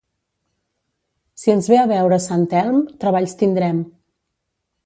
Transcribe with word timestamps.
Si 1.41 1.53
ens 1.55 1.69
ve 1.73 1.77
a 1.81 1.85
veure 1.93 2.21
sant 2.25 2.47
Elm, 2.63 2.81
treballs 3.05 3.39
tindrem. 3.43 3.87